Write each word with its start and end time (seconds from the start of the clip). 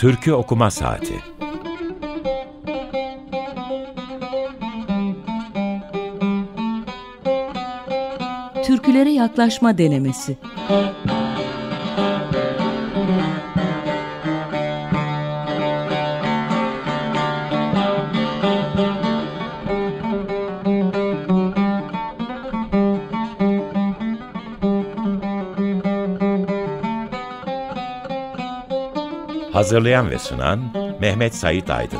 Türkü 0.00 0.32
Okuma 0.32 0.70
Saati. 0.70 1.14
Türkülere 8.64 9.10
yaklaşma 9.10 9.78
denemesi 9.78 10.36
Hazırlayan 29.60 30.10
ve 30.10 30.18
sunan 30.18 30.72
Mehmet 31.00 31.34
Sait 31.34 31.70
Aydın 31.70 31.98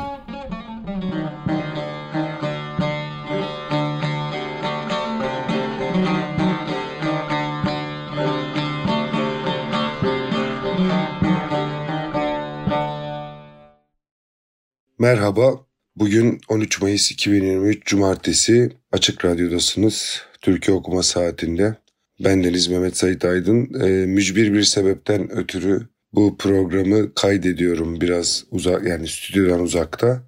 Merhaba, 14.99 15.65
bugün 15.95 16.41
13 16.49 16.81
Mayıs 16.81 17.11
2023 17.11 17.85
Cumartesi 17.85 18.71
Açık 18.91 19.25
Radyo'dasınız. 19.25 20.21
Türkiye 20.41 20.77
Okuma 20.77 21.03
Saati'nde. 21.03 21.75
Bendeniz 22.19 22.67
Mehmet 22.67 22.97
Sait 22.97 23.25
Aydın. 23.25 23.81
E, 23.83 24.05
mücbir 24.05 24.53
bir 24.53 24.63
sebepten 24.63 25.31
ötürü 25.31 25.90
bu 26.13 26.37
programı 26.37 27.13
kaydediyorum 27.13 28.01
biraz 28.01 28.45
uzak 28.51 28.87
yani 28.87 29.07
stüdyodan 29.07 29.59
uzakta. 29.59 30.23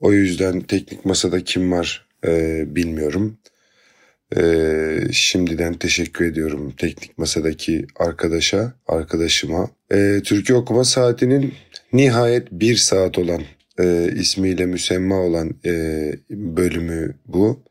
O 0.00 0.12
yüzden 0.12 0.60
teknik 0.60 1.04
masada 1.04 1.44
kim 1.44 1.72
var 1.72 2.06
e, 2.26 2.64
bilmiyorum. 2.76 3.38
E, 4.36 4.42
şimdiden 5.12 5.74
teşekkür 5.74 6.24
ediyorum 6.24 6.74
teknik 6.76 7.18
masadaki 7.18 7.86
arkadaşa, 7.96 8.72
arkadaşıma. 8.86 9.70
E, 9.92 10.20
Türkiye 10.24 10.58
Okuma 10.58 10.84
Saati'nin 10.84 11.54
nihayet 11.92 12.52
bir 12.52 12.76
saat 12.76 13.18
olan 13.18 13.42
e, 13.80 14.12
ismiyle 14.16 14.66
müsemma 14.66 15.16
olan 15.16 15.54
e, 15.64 15.72
bölümü 16.30 17.14
bu. 17.26 17.62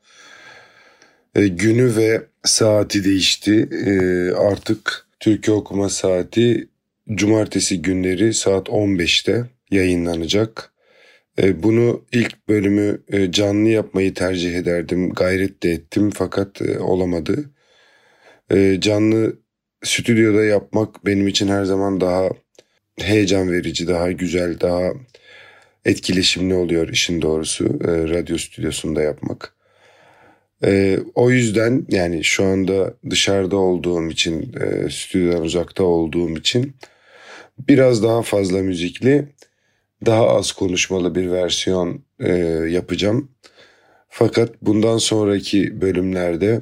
E, 1.35 1.47
günü 1.47 1.95
ve 1.95 2.21
saati 2.43 3.03
değişti. 3.03 3.69
E, 3.85 3.91
artık 4.31 5.07
Türkiye 5.19 5.57
Okuma 5.57 5.89
Saati 5.89 6.67
cumartesi 7.09 7.81
günleri 7.81 8.33
saat 8.33 8.67
15'te 8.69 9.49
yayınlanacak. 9.71 10.73
E, 11.39 11.63
bunu 11.63 12.05
ilk 12.11 12.47
bölümü 12.47 13.03
e, 13.11 13.31
canlı 13.31 13.69
yapmayı 13.69 14.13
tercih 14.13 14.55
ederdim. 14.55 15.09
Gayret 15.09 15.63
de 15.63 15.71
ettim 15.71 16.09
fakat 16.09 16.61
e, 16.61 16.79
olamadı. 16.79 17.51
Canlı 18.79 19.39
stüdyoda 19.83 20.43
yapmak 20.43 21.05
benim 21.05 21.27
için 21.27 21.47
her 21.47 21.63
zaman 21.63 22.01
daha 22.01 22.29
heyecan 22.99 23.51
verici, 23.51 23.87
daha 23.87 24.11
güzel, 24.11 24.59
daha 24.59 24.93
etkileşimli 25.85 26.53
oluyor 26.53 26.89
işin 26.89 27.21
doğrusu 27.21 27.79
radyo 27.83 28.37
stüdyosunda 28.37 29.01
yapmak. 29.01 29.55
O 31.15 31.29
yüzden 31.29 31.85
yani 31.89 32.23
şu 32.23 32.45
anda 32.45 32.93
dışarıda 33.09 33.57
olduğum 33.57 34.09
için, 34.09 34.55
stüdyodan 34.89 35.41
uzakta 35.41 35.83
olduğum 35.83 36.37
için 36.37 36.75
biraz 37.67 38.03
daha 38.03 38.21
fazla 38.21 38.61
müzikli, 38.61 39.27
daha 40.05 40.27
az 40.29 40.51
konuşmalı 40.51 41.15
bir 41.15 41.31
versiyon 41.31 42.03
e, 42.19 42.33
yapacağım. 42.69 43.31
Fakat 44.09 44.49
bundan 44.61 44.97
sonraki 44.97 45.81
bölümlerde 45.81 46.61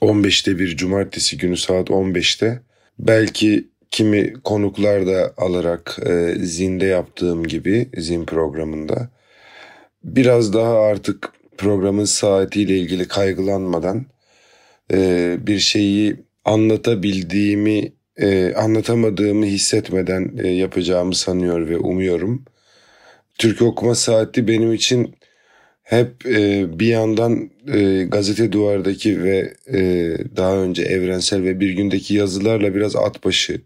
15'te 0.00 0.58
bir 0.58 0.76
cumartesi 0.76 1.38
günü 1.38 1.56
saat 1.56 1.90
15'te 1.90 2.60
belki 2.98 3.68
kimi 3.90 4.32
konuklar 4.32 5.06
da 5.06 5.34
alarak 5.36 5.98
e, 6.06 6.34
zinde 6.38 6.86
yaptığım 6.86 7.46
gibi 7.46 7.88
zin 7.96 8.24
programında 8.24 9.08
biraz 10.04 10.52
daha 10.52 10.78
artık 10.78 11.32
programın 11.58 12.04
saatiyle 12.04 12.78
ilgili 12.78 13.08
kaygılanmadan 13.08 14.06
e, 14.92 15.36
bir 15.46 15.58
şeyi 15.58 16.16
anlatabildiğimi 16.44 17.92
e, 18.16 18.54
anlatamadığımı 18.54 19.46
hissetmeden 19.46 20.38
e, 20.38 20.48
yapacağımı 20.48 21.14
sanıyor 21.14 21.68
ve 21.68 21.78
umuyorum. 21.78 22.44
Türk 23.38 23.62
okuma 23.62 23.94
saati 23.94 24.48
benim 24.48 24.72
için 24.72 25.14
hep 25.82 26.26
e, 26.26 26.66
bir 26.78 26.86
yandan 26.86 27.50
e, 27.74 28.04
gazete 28.04 28.52
duvardaki 28.52 29.22
ve 29.22 29.54
e, 29.72 29.78
daha 30.36 30.56
önce 30.56 30.82
evrensel 30.82 31.42
ve 31.42 31.60
bir 31.60 31.70
gündeki 31.70 32.14
yazılarla 32.14 32.74
biraz 32.74 32.96
at 32.96 33.24
başı 33.24 33.60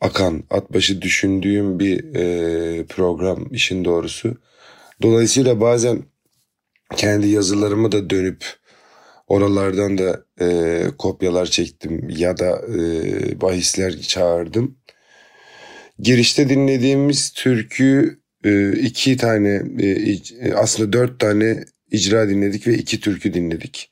akan, 0.00 0.44
at 0.50 0.74
başı 0.74 1.02
düşündüğüm 1.02 1.78
bir 1.78 2.14
e, 2.14 2.84
program 2.84 3.48
işin 3.52 3.84
doğrusu. 3.84 4.36
Dolayısıyla 5.02 5.60
bazen 5.60 6.02
kendi 6.96 7.28
yazılarımı 7.28 7.92
da 7.92 8.10
dönüp 8.10 8.44
Oralardan 9.28 9.98
da 9.98 10.24
e, 10.40 10.82
kopyalar 10.98 11.46
çektim 11.46 12.08
ya 12.08 12.38
da 12.38 12.62
e, 12.78 13.40
bahisler 13.40 14.00
çağırdım. 14.00 14.78
Girişte 15.98 16.48
dinlediğimiz 16.48 17.30
türkü 17.30 18.20
e, 18.44 18.72
iki 18.72 19.16
tane 19.16 19.62
e, 19.80 20.52
aslında 20.54 20.92
dört 20.92 21.20
tane 21.20 21.64
icra 21.90 22.28
dinledik 22.28 22.66
ve 22.66 22.74
iki 22.74 23.00
türkü 23.00 23.34
dinledik. 23.34 23.90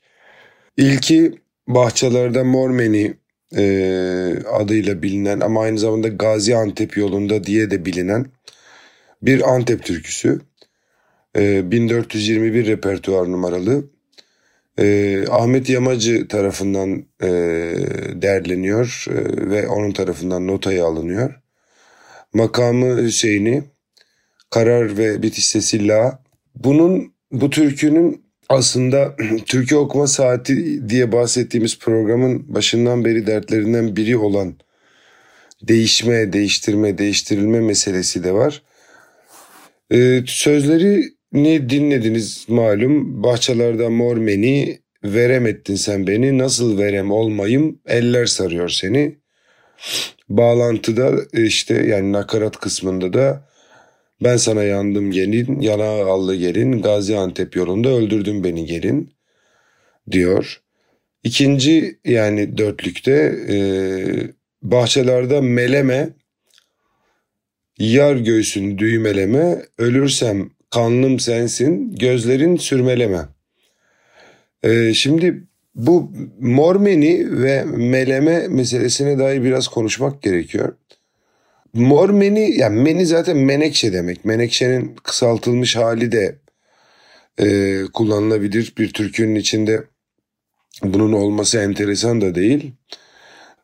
İlki 0.77 1.33
Bahçelerde 1.67 2.43
Mormeni 2.43 3.13
e, 3.57 3.63
adıyla 4.51 5.03
bilinen 5.03 5.39
ama 5.39 5.61
aynı 5.61 5.79
zamanda 5.79 6.07
Gaziantep 6.07 6.97
yolunda 6.97 7.43
diye 7.43 7.71
de 7.71 7.85
bilinen 7.85 8.25
bir 9.21 9.53
Antep 9.53 9.83
türküsü. 9.83 10.41
E, 11.35 11.71
1421 11.71 12.67
repertuar 12.67 13.31
numaralı 13.31 13.83
e, 14.79 15.25
Ahmet 15.29 15.69
Yamacı 15.69 16.27
tarafından 16.27 17.05
e, 17.21 17.27
derleniyor 18.21 19.05
e, 19.09 19.49
ve 19.49 19.67
onun 19.67 19.91
tarafından 19.91 20.47
notayı 20.47 20.85
alınıyor. 20.85 21.41
Makamı 22.33 23.01
Hüseyin'i, 23.01 23.63
Karar 24.49 24.97
ve 24.97 25.21
Bitiş 25.21 25.45
Sesilla. 25.45 26.23
Bunun, 26.55 27.13
bu 27.31 27.49
türkünün 27.49 28.25
aslında 28.49 29.15
türkü 29.45 29.75
okuma 29.75 30.07
saati 30.07 30.89
diye 30.89 31.11
bahsettiğimiz 31.11 31.79
programın 31.79 32.55
başından 32.55 33.05
beri 33.05 33.27
dertlerinden 33.27 33.95
biri 33.95 34.17
olan 34.17 34.55
değişme, 35.61 36.33
değiştirme, 36.33 36.97
değiştirilme 36.97 37.59
meselesi 37.59 38.23
de 38.23 38.33
var. 38.33 38.61
Ee, 39.91 40.23
sözleri 40.27 41.14
ne 41.35 41.69
dinlediniz 41.69 42.45
malum 42.49 43.23
bahçelerde 43.23 43.87
mor 43.87 44.17
meni 44.17 44.79
verem 45.03 45.47
ettin 45.47 45.75
sen 45.75 46.07
beni 46.07 46.37
nasıl 46.37 46.77
verem 46.77 47.11
olmayım 47.11 47.79
eller 47.85 48.25
sarıyor 48.25 48.69
seni. 48.69 49.15
Bağlantıda 50.29 51.11
işte 51.33 51.73
yani 51.73 52.11
nakarat 52.11 52.57
kısmında 52.57 53.13
da 53.13 53.47
ben 54.23 54.37
sana 54.37 54.63
yandım 54.63 55.11
gelin 55.11 55.61
yana 55.61 55.83
allı 55.83 56.35
gelin 56.35 56.81
Gaziantep 56.81 57.55
yolunda 57.55 57.89
öldürdün 57.89 58.43
beni 58.43 58.65
gelin 58.65 59.13
diyor. 60.11 60.61
İkinci 61.23 61.99
yani 62.05 62.57
dörtlükte 62.57 63.35
e, 63.49 63.57
bahçelerde 64.61 65.41
meleme 65.41 66.09
yar 67.79 68.15
göğsün 68.15 68.77
düğmeleme 68.77 69.65
ölürsem 69.77 70.54
kanlım 70.75 71.19
sensin, 71.19 71.95
gözlerin 71.95 72.55
sürmeleme. 72.55 73.21
Ee, 74.63 74.93
şimdi 74.93 75.43
bu 75.75 76.11
mormeni 76.39 77.41
ve 77.41 77.63
meleme 77.63 78.47
meselesine 78.47 79.19
dair 79.19 79.43
biraz 79.43 79.67
konuşmak 79.67 80.21
gerekiyor. 80.21 80.75
Mormeni, 81.73 82.57
yani 82.57 82.81
meni 82.81 83.05
zaten 83.05 83.37
menekşe 83.37 83.93
demek. 83.93 84.25
Menekşenin 84.25 84.95
kısaltılmış 85.03 85.75
hali 85.75 86.11
de 86.11 86.35
e, 87.37 87.81
kullanılabilir. 87.93 88.73
Bir 88.77 88.93
türkünün 88.93 89.35
içinde 89.35 89.83
bunun 90.83 91.13
olması 91.13 91.57
enteresan 91.57 92.21
da 92.21 92.35
değil. 92.35 92.71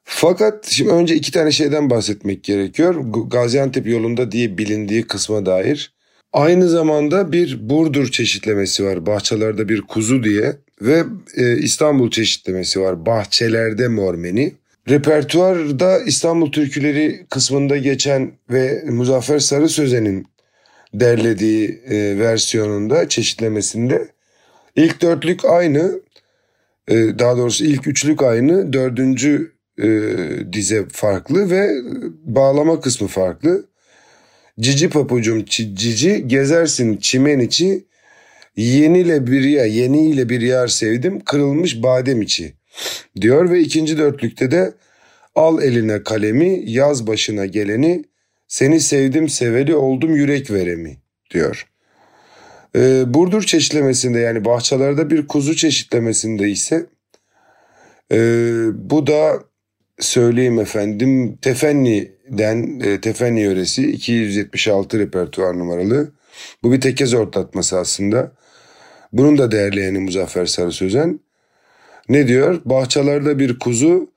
Fakat 0.04 0.68
şimdi 0.68 0.92
önce 0.92 1.16
iki 1.16 1.32
tane 1.32 1.52
şeyden 1.52 1.90
bahsetmek 1.90 2.44
gerekiyor. 2.44 2.96
Gaziantep 3.28 3.88
yolunda 3.88 4.32
diye 4.32 4.58
bilindiği 4.58 5.08
kısma 5.08 5.46
dair. 5.46 6.01
Aynı 6.34 6.70
zamanda 6.70 7.32
bir 7.32 7.70
Burdur 7.70 8.12
çeşitlemesi 8.12 8.86
var. 8.86 9.06
Bahçelerde 9.06 9.70
bir 9.70 9.82
kuzu 9.82 10.24
diye 10.24 10.58
ve 10.82 11.04
e, 11.38 11.58
İstanbul 11.58 12.12
çeşitlemesi 12.12 12.82
var. 12.82 13.06
Bahçelerde 13.06 13.88
mormeni. 13.88 14.54
Repertuarda 14.90 16.00
İstanbul 16.00 16.52
türküleri 16.52 17.26
kısmında 17.30 17.78
geçen 17.78 18.32
ve 18.50 18.84
Muzaffer 18.90 19.40
Sarı 19.40 19.70
Sözen'in 19.70 20.28
derlediği 20.94 21.82
e, 21.90 22.20
versiyonunda, 22.20 23.10
çeşitlemesinde 23.10 24.08
ilk 24.76 25.02
dörtlük 25.02 25.46
aynı, 25.46 26.02
e, 26.88 26.96
daha 26.96 27.38
doğrusu 27.38 27.66
ilk 27.66 27.88
üçlük 27.88 28.24
aynı, 28.24 28.74
dördüncü 28.74 29.52
e, 29.84 29.90
dize 30.54 30.86
farklı 30.92 31.50
ve 31.50 31.70
bağlama 32.24 32.82
kısmı 32.82 33.08
farklı. 33.08 33.66
Cici 34.62 34.90
papucum 34.90 35.46
cici 35.46 36.28
gezersin 36.28 36.98
çimen 36.98 37.40
içi 37.40 37.86
yeniyle 38.56 39.28
bir 39.28 39.42
ya 39.42 39.66
yeniyle 39.66 40.30
bir 40.30 40.42
yar 40.42 40.68
sevdim 40.68 41.20
kırılmış 41.20 41.84
badem 41.84 42.22
içi 42.22 42.54
diyor 43.22 43.50
ve 43.50 43.60
ikinci 43.60 43.98
dörtlükte 43.98 44.52
de 44.52 44.74
al 45.36 45.64
eline 45.64 46.04
kalemi 46.04 46.64
yaz 46.66 47.08
başına 47.08 47.46
geleni 47.46 48.04
seni 48.48 48.80
sevdim 48.80 49.30
seveli 49.30 49.76
oldum 49.76 50.16
yürek 50.16 50.52
veremi 50.52 50.98
diyor. 51.34 51.68
Ee, 52.76 53.04
Burdur 53.14 53.44
çeşitlemesinde 53.44 54.20
yani 54.20 54.46
bahçelerde 54.46 55.10
bir 55.10 55.28
kuzu 55.28 55.56
çeşitlemesinde 55.56 56.50
ise 56.50 56.86
e, 58.12 58.18
bu 58.74 59.08
da 59.08 59.44
söyleyeyim 60.00 60.60
efendim 60.60 61.38
Tefenni'den 62.38 62.80
e, 62.80 63.02
Tefenni 63.02 63.42
yöresi 63.42 63.92
276 63.92 65.00
repertuar 65.00 65.60
numaralı. 65.60 66.12
Bu 66.64 66.72
bir 66.72 66.82
tekez 66.82 67.14
ortatması 67.14 67.80
aslında. 67.80 68.32
Bunun 69.14 69.38
da 69.38 69.52
değerleyeni 69.52 70.00
Muzaffer 70.00 70.46
Sarı 70.46 70.72
Sözen. 70.72 71.20
Ne 72.10 72.28
diyor? 72.28 72.62
Bahçelerde 72.66 73.40
bir 73.40 73.60
kuzu, 73.60 74.10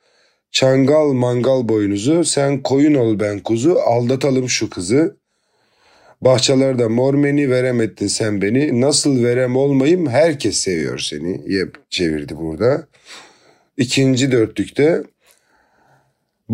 çangal 0.51 1.13
mangal 1.13 1.69
boynuzu, 1.69 2.25
sen 2.25 2.63
koyun 2.63 2.95
ol 2.95 3.21
ben 3.21 3.41
kuzu, 3.41 3.79
aldatalım 3.87 4.49
şu 4.49 4.71
kızı. 4.71 5.17
Bahçelerde 6.21 6.87
mormeni 6.87 7.51
veremedin 7.51 8.07
sen 8.07 8.43
beni, 8.43 8.81
nasıl 8.81 9.25
verem 9.25 9.57
olmayayım 9.57 10.07
herkes 10.07 10.57
seviyor 10.57 10.99
seni. 10.99 11.53
Yep, 11.53 11.77
çevirdi 11.91 12.37
burada. 12.37 12.87
İkinci 13.77 14.33
dörtlükte 14.33 15.03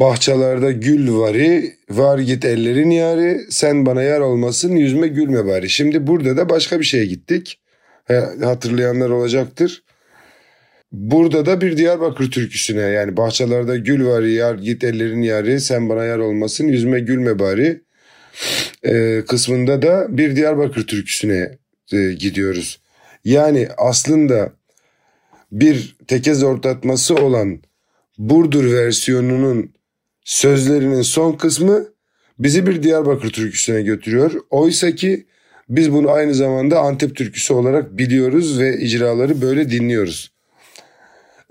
Bahçelerde 0.01 0.73
gül 0.73 1.13
vari, 1.13 1.77
var 1.91 2.19
git 2.19 2.45
ellerin 2.45 2.91
yari, 2.91 3.41
sen 3.51 3.87
bana 3.87 4.03
yar 4.03 4.21
olmasın 4.21 4.77
yüzme 4.77 5.09
gülme 5.09 5.47
bari. 5.47 5.71
Şimdi 5.71 6.07
burada 6.07 6.37
da 6.37 6.49
başka 6.49 6.81
bir 6.81 6.85
şeye 6.85 7.07
gittik. 7.07 7.61
Hatırlayanlar 8.43 9.11
olacaktır. 9.11 9.83
Burada 10.93 11.47
da 11.47 11.61
bir 11.61 11.77
Diyarbakır 11.77 12.31
türküsüne 12.31 12.81
yani 12.81 13.17
bahçelerde 13.17 13.79
gül 13.79 14.07
var 14.07 14.23
yar 14.23 14.55
git 14.55 14.85
ellerin 14.85 15.23
yari 15.23 15.61
sen 15.61 15.89
bana 15.89 16.05
yar 16.05 16.19
olmasın 16.19 16.69
yüzme 16.69 17.01
gülme 17.01 17.39
bari 17.39 17.83
ee, 18.85 19.23
kısmında 19.29 19.83
da 19.83 20.07
bir 20.09 20.37
Diyarbakır 20.37 20.87
türküsüne 20.87 21.59
e, 21.93 22.13
gidiyoruz. 22.13 22.81
Yani 23.25 23.69
aslında 23.79 24.53
bir 25.53 25.97
tekez 26.09 26.43
ortatması 26.43 27.15
olan 27.15 27.63
Burdur 28.19 28.73
versiyonunun 28.73 29.73
sözlerinin 30.31 31.03
son 31.03 31.33
kısmı 31.33 31.87
bizi 32.39 32.67
bir 32.67 32.83
Diyarbakır 32.83 33.31
türküsüne 33.31 33.83
götürüyor. 33.83 34.33
Oysa 34.51 34.95
ki 34.95 35.27
biz 35.69 35.93
bunu 35.93 36.11
aynı 36.11 36.35
zamanda 36.35 36.81
Antep 36.81 37.17
türküsü 37.17 37.55
olarak 37.55 37.99
biliyoruz 37.99 38.61
ve 38.61 38.79
icraları 38.79 39.43
böyle 39.43 39.71
dinliyoruz. 39.71 40.33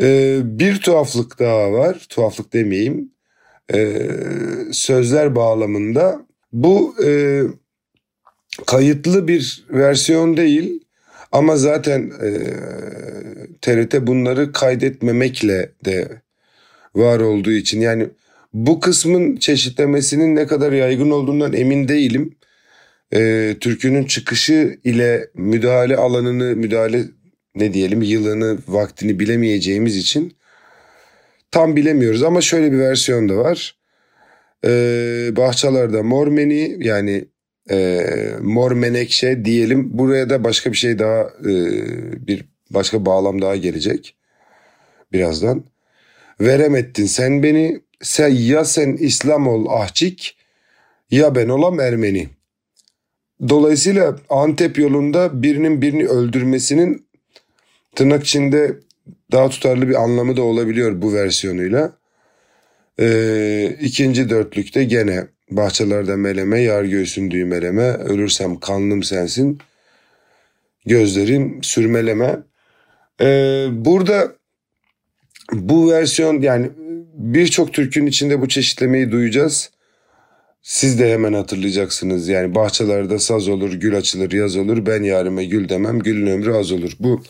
Ee, 0.02 0.40
bir 0.44 0.82
tuhaflık 0.82 1.40
daha 1.40 1.72
var. 1.72 2.06
Tuhaflık 2.10 2.54
demeyeyim. 2.54 3.12
Ee, 3.74 4.10
sözler 4.72 5.36
bağlamında. 5.36 6.26
Bu 6.54 6.96
e, 7.06 7.42
kayıtlı 8.68 9.28
bir 9.28 9.66
versiyon 9.70 10.38
değil. 10.38 10.86
Ama 11.32 11.58
zaten 11.58 12.12
e, 12.24 12.30
TRT 13.62 14.08
bunları 14.08 14.52
kaydetmemekle 14.52 15.72
de 15.86 16.22
var 16.96 17.20
olduğu 17.20 17.52
için 17.52 17.82
yani 17.82 18.10
bu 18.54 18.80
kısmın 18.80 19.36
çeşitlemesinin 19.36 20.36
ne 20.36 20.48
kadar 20.48 20.72
yaygın 20.72 21.12
olduğundan 21.12 21.54
emin 21.54 21.88
değilim. 21.88 22.36
E, 23.14 23.56
türkünün 23.60 24.06
çıkışı 24.06 24.80
ile 24.84 25.30
müdahale 25.34 25.96
alanını, 25.98 26.56
müdahale 26.56 27.04
ne 27.56 27.74
diyelim 27.74 28.02
yılını, 28.02 28.58
vaktini 28.68 29.20
bilemeyeceğimiz 29.20 29.98
için 29.98 30.38
tam 31.52 31.76
bilemiyoruz. 31.76 32.24
Ama 32.24 32.42
şöyle 32.42 32.72
bir 32.72 32.80
versiyon 32.80 33.30
da 33.30 33.38
var. 33.38 33.76
E, 34.66 34.70
bahçelerde 35.36 36.02
mormeni 36.02 36.78
yani 36.80 37.26
e, 37.72 38.06
mor 38.42 38.72
menekşe 38.72 39.46
diyelim. 39.46 39.98
Buraya 39.98 40.30
da 40.30 40.44
başka 40.44 40.72
bir 40.72 40.78
şey 40.78 41.00
daha 41.00 41.22
e, 41.22 41.54
bir 42.28 42.46
başka 42.70 43.06
bağlam 43.06 43.42
daha 43.42 43.56
gelecek 43.56 44.16
birazdan. 45.14 45.64
Veremettin 46.42 47.06
sen 47.06 47.44
beni 47.44 47.82
sen 48.02 48.30
ya 48.30 48.66
sen 48.66 48.94
İslam 48.94 49.48
ol 49.48 49.66
ahçik 49.82 50.38
ya 51.12 51.36
ben 51.36 51.50
olam 51.50 51.80
Ermeni. 51.80 52.30
Dolayısıyla 53.50 54.16
Antep 54.30 54.78
yolunda 54.78 55.44
birinin 55.44 55.82
birini 55.82 56.08
öldürmesinin 56.08 57.08
tırnak 57.96 58.24
içinde 58.24 58.80
daha 59.32 59.50
tutarlı 59.50 59.90
bir 59.90 60.04
anlamı 60.04 60.38
da 60.38 60.42
olabiliyor 60.42 61.02
bu 61.02 61.14
versiyonuyla. 61.14 61.92
Ee, 63.00 63.78
ikinci 63.82 64.30
dörtlükte 64.30 64.84
gene 64.84 65.28
bahçelerde 65.52 66.16
meleme, 66.16 66.62
yar 66.62 66.84
göğsün 66.84 67.32
düğmeleme, 67.32 67.84
ölürsem 67.84 68.60
kanlım 68.60 69.04
sensin, 69.04 69.60
gözlerin 70.86 71.62
sürmeleme. 71.62 72.40
Ee, 73.22 73.68
burada 73.72 74.32
bu 75.54 75.92
versiyon 75.92 76.42
yani 76.42 76.70
birçok 77.20 77.74
türkünün 77.74 78.08
içinde 78.08 78.42
bu 78.42 78.48
çeşitlemeyi 78.48 79.12
duyacağız. 79.12 79.72
Siz 80.62 81.00
de 81.00 81.14
hemen 81.14 81.34
hatırlayacaksınız. 81.34 82.28
Yani 82.28 82.56
bahçelerde 82.56 83.20
saz 83.20 83.48
olur, 83.48 83.74
gül 83.74 83.98
açılır, 83.98 84.32
yaz 84.32 84.58
olur. 84.58 84.86
Ben 84.86 85.04
yarime 85.04 85.46
gül 85.46 85.70
demem, 85.70 86.00
gülün 86.00 86.28
ömrü 86.28 86.54
az 86.54 86.72
olur. 86.72 86.92
Bu 87.00 87.24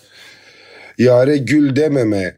yare 0.98 1.38
gül 1.38 1.76
dememe, 1.76 2.38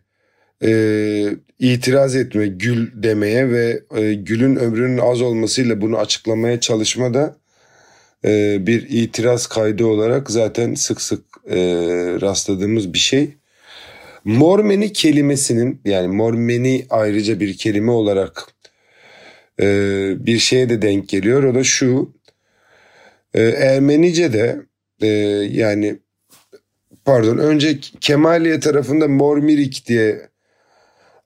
e, 0.63 1.35
itiraz 1.59 2.15
etme, 2.15 2.47
gül 2.47 3.03
demeye 3.03 3.49
ve 3.49 3.83
e, 3.95 4.13
gülün 4.13 4.55
ömrünün 4.55 4.97
az 4.97 5.21
olmasıyla 5.21 5.81
bunu 5.81 5.97
açıklamaya 5.97 6.59
çalışma 6.59 7.13
da 7.13 7.37
e, 8.25 8.57
bir 8.67 8.89
itiraz 8.89 9.47
kaydı 9.47 9.85
olarak 9.85 10.31
zaten 10.31 10.73
sık 10.73 11.01
sık 11.01 11.25
e, 11.49 11.57
rastladığımız 12.21 12.93
bir 12.93 12.99
şey. 12.99 13.40
Mormeni 14.25 14.93
kelimesinin 14.93 15.81
yani 15.85 16.07
mormeni 16.07 16.85
ayrıca 16.89 17.39
bir 17.39 17.57
kelime 17.57 17.91
olarak 17.91 18.45
e, 19.61 19.65
bir 20.25 20.39
şeye 20.39 20.69
de 20.69 20.81
denk 20.81 21.09
geliyor. 21.09 21.43
O 21.43 21.55
da 21.55 21.63
şu 21.63 22.13
e, 23.33 23.41
Ermenice'de 23.43 24.61
e, 25.01 25.07
yani 25.51 25.99
pardon 27.05 27.37
önce 27.37 27.79
Kemaliye 28.01 28.59
tarafında 28.59 29.07
Mormirik 29.07 29.83
diye 29.87 30.29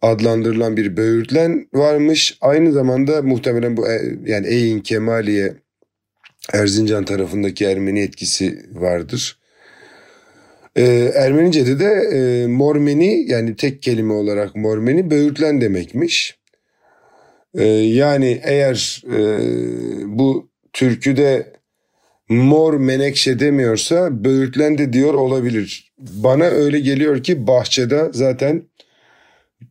adlandırılan 0.01 0.77
bir 0.77 0.97
böğürtlen 0.97 1.67
varmış. 1.73 2.37
Aynı 2.41 2.71
zamanda 2.71 3.21
muhtemelen 3.21 3.77
bu 3.77 3.87
e, 3.87 4.01
yani 4.25 4.47
Eyn 4.47 4.79
Kemaliye 4.79 5.53
Erzincan 6.53 7.05
tarafındaki 7.05 7.65
Ermeni 7.65 7.99
etkisi 8.01 8.65
vardır. 8.73 9.39
Ee, 10.75 11.11
Ermenice'de 11.15 11.79
de 11.79 11.85
e, 11.85 12.47
mormeni 12.47 13.25
yani 13.31 13.55
tek 13.55 13.81
kelime 13.81 14.13
olarak 14.13 14.55
mormeni 14.55 15.11
böğürtlen 15.11 15.61
demekmiş. 15.61 16.37
Ee, 17.57 17.63
yani 17.67 18.41
eğer 18.43 19.03
e, 19.07 19.19
bu 20.17 20.49
türküde 20.73 21.53
mor 22.29 22.73
menekşe 22.73 23.39
demiyorsa 23.39 24.23
böğürtlen 24.23 24.77
de 24.77 24.93
diyor 24.93 25.13
olabilir. 25.13 25.91
Bana 25.99 26.45
öyle 26.45 26.79
geliyor 26.79 27.23
ki 27.23 27.47
bahçede 27.47 28.09
zaten 28.11 28.63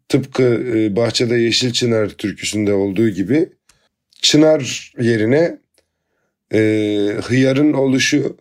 tıpkı 0.09 0.43
e, 0.77 0.97
bahçede 0.97 1.35
Yeşil 1.37 1.73
Çınar 1.73 2.09
türküsünde 2.09 2.73
olduğu 2.73 3.09
gibi 3.09 3.49
çınar 4.23 4.93
yerine 4.99 5.59
e, 6.55 6.59
hıyarın 7.23 7.73
oluşu 7.73 8.37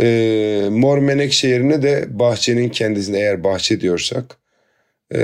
e, 0.00 0.68
mor 0.70 0.98
menekşe 0.98 1.48
yerine 1.48 1.82
de 1.82 2.06
bahçenin 2.10 2.68
kendisine 2.68 3.18
eğer 3.18 3.44
bahçe 3.44 3.80
diyorsak 3.80 4.38
e, 5.14 5.20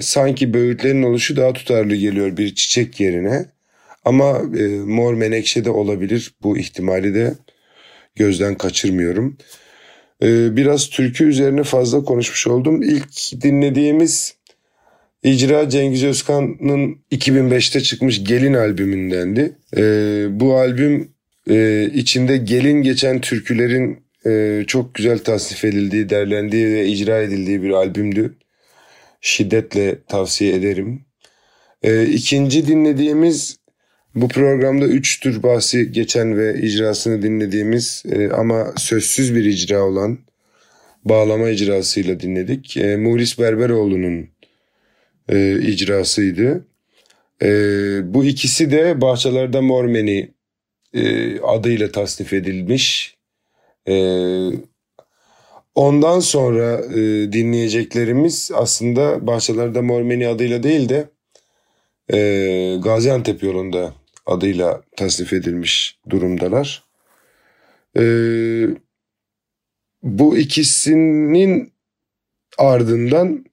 sanki 0.00 0.54
böğütlerin 0.54 1.02
oluşu 1.02 1.36
daha 1.36 1.52
tutarlı 1.52 1.94
geliyor 1.94 2.36
bir 2.36 2.54
çiçek 2.54 3.00
yerine. 3.00 3.46
Ama 4.04 4.42
e, 4.58 4.62
mor 4.68 5.14
menekşe 5.14 5.64
de 5.64 5.70
olabilir 5.70 6.34
bu 6.42 6.58
ihtimali 6.58 7.14
de 7.14 7.34
gözden 8.16 8.54
kaçırmıyorum. 8.54 9.36
E, 10.22 10.56
biraz 10.56 10.88
türkü 10.88 11.24
üzerine 11.24 11.62
fazla 11.62 12.04
konuşmuş 12.04 12.46
oldum. 12.46 12.82
İlk 12.82 13.42
dinlediğimiz 13.42 14.36
icra 15.22 15.68
Cengiz 15.68 16.04
Özkan'ın 16.04 16.98
2005'te 17.12 17.80
çıkmış 17.80 18.24
Gelin 18.24 18.54
albümündendi. 18.54 19.56
E, 19.76 19.82
bu 20.30 20.56
albüm 20.56 21.15
e, 21.50 21.84
içinde 21.94 22.36
gelin 22.36 22.82
geçen 22.82 23.20
türkülerin 23.20 24.06
e, 24.26 24.64
çok 24.66 24.94
güzel 24.94 25.18
tasnif 25.18 25.64
edildiği, 25.64 26.10
derlendiği 26.10 26.66
ve 26.66 26.86
icra 26.86 27.22
edildiği 27.22 27.62
bir 27.62 27.70
albümdü. 27.70 28.34
Şiddetle 29.20 29.98
tavsiye 30.08 30.54
ederim. 30.54 31.04
E, 31.82 32.06
ikinci 32.06 32.66
dinlediğimiz 32.66 33.56
bu 34.14 34.28
programda 34.28 34.84
üç 34.86 35.20
tür 35.20 35.42
bahsi 35.42 35.92
geçen 35.92 36.38
ve 36.38 36.60
icrasını 36.60 37.22
dinlediğimiz 37.22 38.02
e, 38.12 38.28
ama 38.28 38.72
sözsüz 38.76 39.34
bir 39.34 39.44
icra 39.44 39.82
olan 39.82 40.18
bağlama 41.04 41.48
icrasıyla 41.48 42.20
dinledik. 42.20 42.76
E, 42.76 42.96
Muhlis 42.96 43.38
Berberoğlu'nun 43.38 44.28
e, 45.28 45.58
icrasıydı. 45.60 46.66
E, 47.42 47.48
bu 48.14 48.24
ikisi 48.24 48.70
de 48.70 49.00
Bahçelerde 49.00 49.60
Mormeni 49.60 50.35
e, 50.96 51.40
adıyla 51.40 51.92
tasnif 51.92 52.32
edilmiş. 52.32 53.16
E, 53.88 53.94
ondan 55.74 56.20
sonra 56.20 56.80
e, 56.84 57.32
dinleyeceklerimiz 57.32 58.50
aslında 58.54 59.26
Bahçelerde 59.26 59.80
Mormeni 59.80 60.28
adıyla 60.28 60.62
değil 60.62 60.88
de 60.88 61.08
e, 62.12 62.18
Gaziantep 62.82 63.42
yolunda 63.42 63.94
adıyla 64.26 64.82
tasnif 64.96 65.32
edilmiş 65.32 65.98
durumdalar. 66.10 66.86
Bu 70.02 70.36
ikisinin 70.38 71.72
ardından 72.58 73.44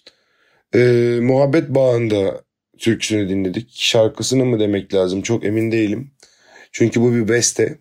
Muhabbet 1.22 1.70
Bağı'nda 1.70 2.44
türküsünü 2.78 3.30
dinledik. 3.30 3.70
Şarkısını 3.74 4.46
mı 4.46 4.60
demek 4.60 4.94
lazım 4.94 5.22
çok 5.22 5.46
emin 5.46 5.72
değilim. 5.72 6.12
Çünkü 6.74 7.02
bu 7.02 7.14
bir 7.14 7.28
beste. 7.28 7.78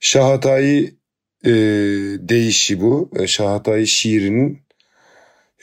Şahatayı 0.00 0.94
e, 1.44 1.50
deyişi 2.28 2.80
bu. 2.80 3.10
E, 3.16 3.26
Şahatayı 3.26 3.86
şiirinin 3.86 4.58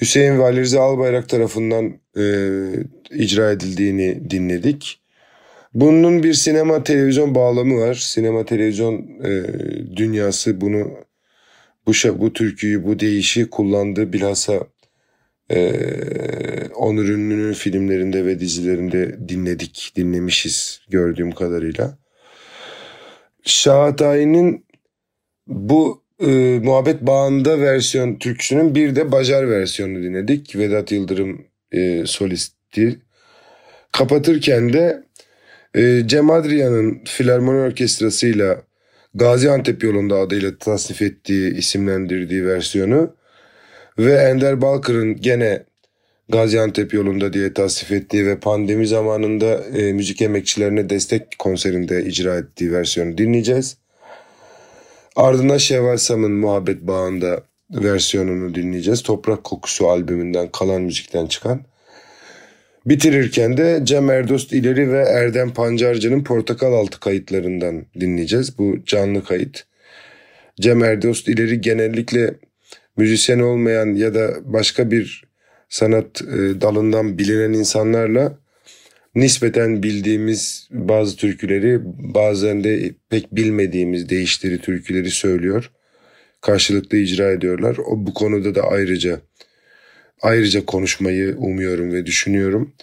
Hüseyin 0.01 0.39
Valirize 0.39 0.79
Albayrak 0.79 1.29
tarafından 1.29 1.99
e, 2.17 2.25
icra 3.11 3.51
edildiğini 3.51 4.29
dinledik. 4.29 4.99
Bunun 5.73 6.23
bir 6.23 6.33
sinema 6.33 6.83
televizyon 6.83 7.35
bağlamı 7.35 7.79
var. 7.79 7.93
Sinema 7.93 8.45
televizyon 8.45 8.93
e, 9.23 9.43
dünyası 9.95 10.61
bunu 10.61 10.91
bu 11.87 11.91
bu 12.19 12.33
türküyü 12.33 12.83
bu 12.83 12.99
deyişi 12.99 13.49
kullandı 13.49 14.13
bilhassa 14.13 14.67
e, 15.51 15.71
Onur 16.75 17.05
Ünlü'nün 17.05 17.53
filmlerinde 17.53 18.25
ve 18.25 18.39
dizilerinde 18.39 19.29
dinledik, 19.29 19.93
dinlemişiz 19.95 20.81
gördüğüm 20.89 21.31
kadarıyla. 21.31 22.04
Şahatay'ın 23.45 24.65
bu 25.47 26.03
e, 26.19 26.59
Muhabbet 26.63 27.01
Bağında 27.01 27.59
versiyon 27.59 28.15
türküsünün 28.15 28.75
bir 28.75 28.95
de 28.95 29.11
Bajar 29.11 29.49
versiyonunu 29.49 30.03
dinledik. 30.03 30.55
Vedat 30.55 30.91
Yıldırım 30.91 31.47
e, 31.71 32.05
solisti. 32.05 32.99
Kapatırken 33.91 34.73
de 34.73 35.03
e, 35.75 36.07
Cem 36.07 36.29
Adrian'ın 36.29 37.01
Filarmoni 37.05 37.59
Orkestrası'yla 37.59 38.61
Gaziantep 39.13 39.83
yolunda 39.83 40.15
adıyla 40.15 40.57
tasnif 40.57 41.01
ettiği, 41.01 41.55
isimlendirdiği 41.55 42.45
versiyonu 42.45 43.15
ve 43.99 44.13
Ender 44.13 44.61
Balkır'ın 44.61 45.15
gene 45.15 45.63
Gaziantep 46.29 46.93
yolunda 46.93 47.33
diye 47.33 47.53
tasnif 47.53 47.91
ettiği 47.91 48.27
ve 48.27 48.39
pandemi 48.39 48.87
zamanında 48.87 49.63
e, 49.63 49.93
müzik 49.93 50.21
emekçilerine 50.21 50.89
destek 50.89 51.39
konserinde 51.39 52.05
icra 52.05 52.37
ettiği 52.37 52.71
versiyonu 52.71 53.17
dinleyeceğiz. 53.17 53.77
Ardından 55.15 55.57
Şevval 55.57 55.97
Sam'ın 55.97 56.31
Muhabbet 56.31 56.81
Bağı'nda 56.81 57.43
versiyonunu 57.71 58.55
dinleyeceğiz. 58.55 59.03
Toprak 59.03 59.43
Kokusu 59.43 59.89
albümünden 59.89 60.47
kalan 60.51 60.81
müzikten 60.81 61.27
çıkan. 61.27 61.61
Bitirirken 62.85 63.57
de 63.57 63.81
Cem 63.83 64.09
Erdost 64.09 64.53
İleri 64.53 64.91
ve 64.91 64.99
Erdem 64.99 65.53
Pancarcı'nın 65.53 66.23
Portakal 66.23 66.73
Altı 66.73 66.99
kayıtlarından 66.99 67.85
dinleyeceğiz. 67.99 68.57
Bu 68.57 68.77
canlı 68.85 69.23
kayıt. 69.23 69.65
Cem 70.61 70.83
Erdost 70.83 71.27
İleri 71.27 71.61
genellikle 71.61 72.33
müzisyen 72.97 73.39
olmayan 73.39 73.93
ya 73.93 74.13
da 74.13 74.33
başka 74.43 74.91
bir 74.91 75.23
sanat 75.69 76.21
e, 76.21 76.61
dalından 76.61 77.17
bilinen 77.17 77.53
insanlarla 77.53 78.39
nispeten 79.15 79.83
bildiğimiz 79.83 80.67
bazı 80.71 81.15
türküleri 81.15 81.79
bazen 82.13 82.63
de 82.63 82.95
pek 83.09 83.35
bilmediğimiz 83.35 84.09
değiştiri 84.09 84.61
türküleri 84.61 85.11
söylüyor. 85.11 85.71
Karşılıklı 86.41 86.97
icra 86.97 87.31
ediyorlar. 87.31 87.77
O 87.77 88.05
bu 88.05 88.13
konuda 88.13 88.55
da 88.55 88.61
ayrıca 88.61 89.21
ayrıca 90.21 90.65
konuşmayı 90.65 91.35
umuyorum 91.37 91.93
ve 91.93 92.05
düşünüyorum. 92.05 92.73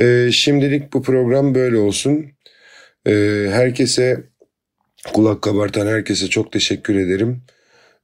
Ee, 0.00 0.28
şimdilik 0.32 0.92
bu 0.92 1.02
program 1.02 1.54
böyle 1.54 1.76
olsun. 1.76 2.26
Ee, 3.06 3.46
herkese 3.50 4.24
kulak 5.12 5.42
kabartan 5.42 5.86
herkese 5.86 6.28
çok 6.28 6.52
teşekkür 6.52 6.96
ederim. 6.96 7.42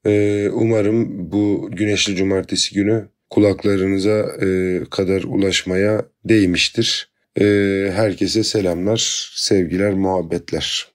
Ee, 0.07 0.49
umarım 0.53 1.33
bu 1.33 1.71
güneşli 1.73 2.17
cumartesi 2.17 2.75
günü 2.75 3.09
kulaklarınıza 3.31 4.19
e, 4.47 4.81
kadar 4.91 5.23
ulaşmaya 5.23 6.05
değmiştir. 6.25 7.11
Ee, 7.41 7.91
herkese 7.95 8.45
selamlar, 8.45 9.31
sevgiler, 9.35 9.93
muhabbetler. 9.93 10.89